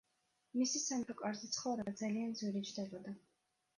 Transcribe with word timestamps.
მისი 0.61 0.81
სამეფო 0.83 1.15
კარზე 1.21 1.49
ცხოვრება 1.57 1.93
ძალიან 2.03 2.35
ძვირი 2.41 2.67
ჯდებოდა. 2.71 3.15